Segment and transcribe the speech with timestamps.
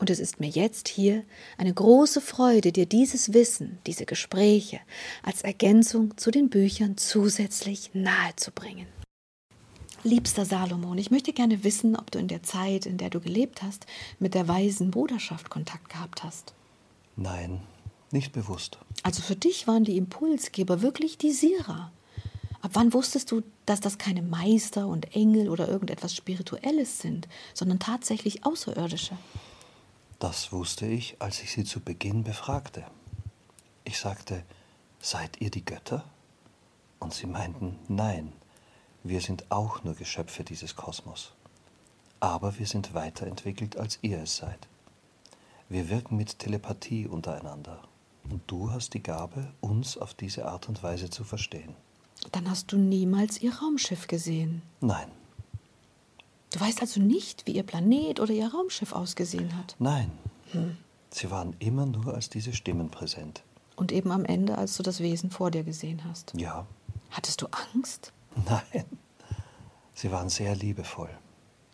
[0.00, 1.24] Und es ist mir jetzt hier
[1.58, 4.80] eine große Freude, dir dieses Wissen, diese Gespräche
[5.22, 8.86] als Ergänzung zu den Büchern zusätzlich nahezubringen.
[10.02, 13.62] Liebster Salomon, ich möchte gerne wissen, ob du in der Zeit, in der du gelebt
[13.62, 13.84] hast,
[14.18, 16.54] mit der weisen Bruderschaft Kontakt gehabt hast.
[17.16, 17.60] Nein,
[18.10, 18.78] nicht bewusst.
[19.02, 21.92] Also für dich waren die Impulsgeber wirklich die Sira.
[22.62, 27.78] Ab wann wusstest du, dass das keine Meister und Engel oder irgendetwas Spirituelles sind, sondern
[27.78, 29.18] tatsächlich Außerirdische?
[30.20, 32.84] Das wusste ich, als ich sie zu Beginn befragte.
[33.84, 34.44] Ich sagte,
[35.00, 36.04] seid ihr die Götter?
[36.98, 38.34] Und sie meinten, nein,
[39.02, 41.32] wir sind auch nur Geschöpfe dieses Kosmos.
[42.20, 44.68] Aber wir sind weiterentwickelt, als ihr es seid.
[45.70, 47.80] Wir wirken mit Telepathie untereinander.
[48.28, 51.74] Und du hast die Gabe, uns auf diese Art und Weise zu verstehen.
[52.32, 54.60] Dann hast du niemals ihr Raumschiff gesehen.
[54.82, 55.10] Nein,
[56.52, 59.76] Du weißt also nicht, wie ihr Planet oder ihr Raumschiff ausgesehen hat.
[59.78, 60.10] nein.
[61.12, 63.42] Sie waren immer nur als diese Stimmen präsent.
[63.76, 66.32] Und eben am Ende, als du das Wesen vor dir gesehen hast.
[66.36, 66.66] Ja,
[67.10, 68.12] Hattest du Angst?
[68.48, 68.84] nein.
[69.94, 71.10] Sie waren sehr liebevoll.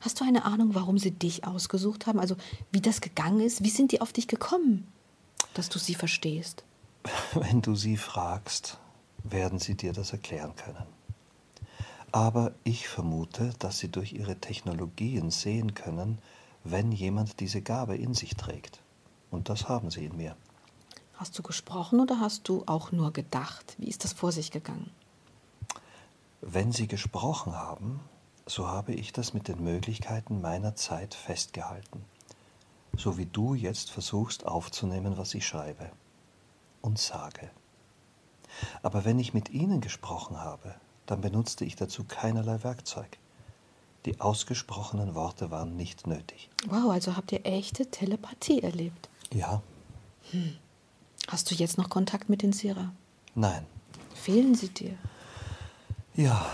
[0.00, 2.18] Hast du eine Ahnung, warum sie dich ausgesucht haben?
[2.18, 2.36] Also
[2.72, 3.62] wie das gegangen ist?
[3.64, 4.86] Wie sind die auf dich gekommen,
[5.54, 6.64] dass du sie verstehst?
[7.34, 8.78] Wenn du sie fragst,
[9.22, 10.86] werden sie dir das erklären können.
[12.12, 16.18] Aber ich vermute, dass sie durch ihre Technologien sehen können,
[16.64, 18.80] wenn jemand diese Gabe in sich trägt.
[19.30, 20.36] Und das haben sie in mir.
[21.14, 23.76] Hast du gesprochen oder hast du auch nur gedacht?
[23.78, 24.90] Wie ist das vor sich gegangen?
[26.40, 28.00] Wenn sie gesprochen haben,
[28.46, 32.04] so habe ich das mit den Möglichkeiten meiner Zeit festgehalten.
[32.96, 35.90] So wie du jetzt versuchst aufzunehmen, was ich schreibe
[36.80, 37.50] und sage.
[38.82, 40.74] Aber wenn ich mit ihnen gesprochen habe,
[41.10, 43.18] dann benutzte ich dazu keinerlei Werkzeug.
[44.06, 46.48] Die ausgesprochenen Worte waren nicht nötig.
[46.68, 49.08] Wow, also habt ihr echte Telepathie erlebt.
[49.32, 49.60] Ja,
[51.28, 52.92] Hast du jetzt noch Kontakt mit den Sira?
[53.34, 53.66] nein,
[54.14, 54.96] Fehlen sie dir?
[56.14, 56.46] ja,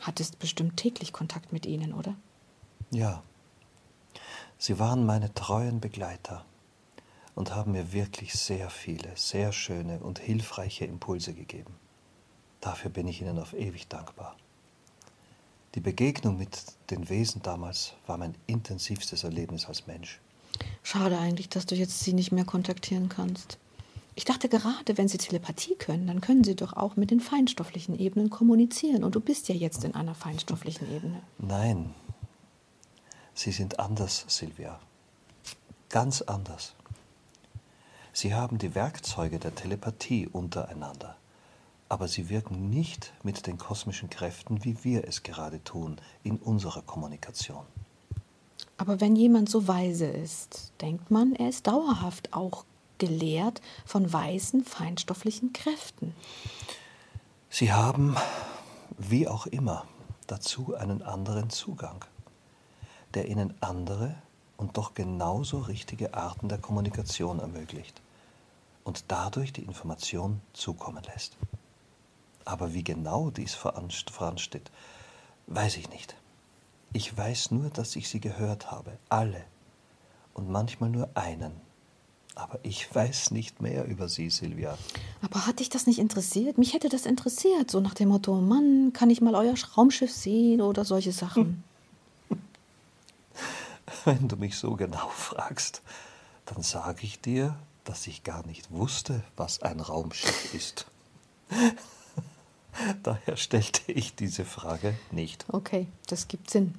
[0.00, 2.14] Hattest bestimmt täglich Kontakt mit ihnen, oder?
[2.90, 3.22] ja.
[4.58, 6.44] Sie waren meine treuen Begleiter
[7.34, 11.74] und haben mir wirklich sehr viele, sehr schöne und hilfreiche Impulse gegeben.
[12.62, 14.34] Dafür bin ich ihnen auf ewig dankbar.
[15.74, 16.58] Die Begegnung mit
[16.88, 20.18] den Wesen damals war mein intensivstes Erlebnis als Mensch.
[20.82, 23.58] Schade eigentlich, dass du jetzt sie nicht mehr kontaktieren kannst.
[24.14, 27.98] Ich dachte gerade, wenn sie Telepathie können, dann können sie doch auch mit den feinstofflichen
[27.98, 29.04] Ebenen kommunizieren.
[29.04, 31.22] Und du bist ja jetzt in einer feinstofflichen Ebene.
[31.38, 31.94] Nein,
[33.34, 34.78] Sie sind anders, Silvia.
[35.88, 36.74] Ganz anders.
[38.12, 41.16] Sie haben die Werkzeuge der Telepathie untereinander,
[41.92, 46.80] aber sie wirken nicht mit den kosmischen Kräften, wie wir es gerade tun, in unserer
[46.80, 47.66] Kommunikation.
[48.78, 52.64] Aber wenn jemand so weise ist, denkt man, er ist dauerhaft auch
[52.96, 56.14] gelehrt von weisen, feinstofflichen Kräften.
[57.50, 58.16] Sie haben,
[58.96, 59.84] wie auch immer,
[60.26, 62.06] dazu einen anderen Zugang,
[63.12, 64.14] der ihnen andere
[64.56, 68.00] und doch genauso richtige Arten der Kommunikation ermöglicht
[68.82, 71.36] und dadurch die Information zukommen lässt.
[72.44, 74.70] Aber wie genau dies voransteht,
[75.46, 76.16] weiß ich nicht.
[76.92, 79.44] Ich weiß nur, dass ich sie gehört habe, alle,
[80.34, 81.52] und manchmal nur einen.
[82.34, 84.78] Aber ich weiß nicht mehr über sie, Silvia.
[85.20, 86.56] Aber hat dich das nicht interessiert?
[86.56, 87.70] Mich hätte das interessiert.
[87.70, 91.62] So nach dem Motto, Mann, kann ich mal euer Raumschiff sehen oder solche Sachen.
[94.04, 95.82] Wenn du mich so genau fragst,
[96.46, 100.86] dann sage ich dir, dass ich gar nicht wusste, was ein Raumschiff ist.
[103.02, 105.44] Daher stellte ich diese Frage nicht.
[105.48, 106.74] Okay, das gibt Sinn.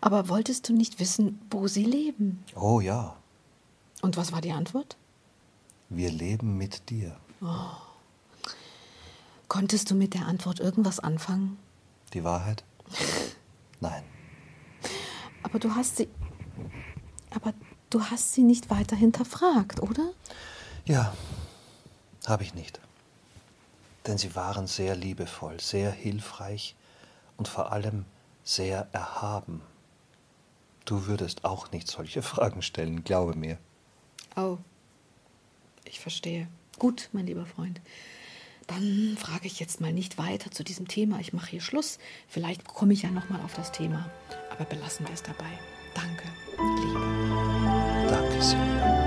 [0.00, 2.44] Aber wolltest du nicht wissen, wo sie leben?
[2.54, 3.16] Oh ja,
[4.02, 4.96] Und was war die Antwort?
[5.88, 7.16] wir leben mit dir.
[9.48, 11.58] Konntest du mit der Antwort irgendwas anfangen?
[12.12, 12.64] Die Wahrheit?
[13.80, 14.02] Nein.
[15.44, 16.08] Aber du hast sie.
[17.34, 17.54] Aber
[17.90, 20.10] du hast sie nicht weiter hinterfragt, oder?
[20.86, 21.14] Ja,
[22.26, 22.80] habe ich nicht.
[24.06, 26.76] Denn sie waren sehr liebevoll, sehr hilfreich
[27.36, 28.04] und vor allem
[28.44, 29.62] sehr erhaben.
[30.84, 33.58] Du würdest auch nicht solche Fragen stellen, glaube mir.
[34.36, 34.58] Oh,
[35.84, 36.48] ich verstehe.
[36.78, 37.80] Gut, mein lieber Freund.
[38.66, 41.20] dann frage ich jetzt mal nicht weiter zu diesem Thema.
[41.20, 41.98] Ich mache hier Schluss.
[42.28, 44.10] Vielleicht komme ich ja noch mal auf das Thema,
[44.50, 45.58] aber belassen wir es dabei.
[45.94, 48.08] Danke, Liebe.
[48.08, 49.05] Danke, Silvia.